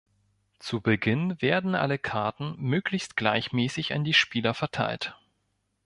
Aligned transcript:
Zu 0.57 0.81
Beginn 0.81 1.39
werden 1.43 1.75
alle 1.75 1.99
Karten 1.99 2.55
möglichst 2.57 3.15
gleichmäßig 3.15 3.93
an 3.93 4.03
die 4.03 4.15
Spieler 4.15 4.55
verteilt. 4.55 5.15